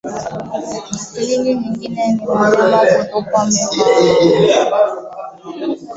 Dalili 1.15 1.55
nyingine 1.55 2.05
ni 2.15 2.25
wanyama 2.31 2.79
kutupa 2.95 3.37
mimba 3.49 4.77